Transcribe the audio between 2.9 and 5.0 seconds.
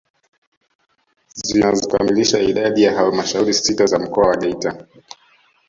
halmashauri sita za mkoa wa Geita